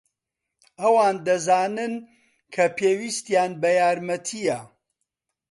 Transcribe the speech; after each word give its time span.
ئەوان 0.81 1.15
دەزانن 1.25 1.93
کە 2.53 2.65
پێویستیان 2.77 3.51
بە 3.61 3.69
یارمەتییە. 3.79 4.59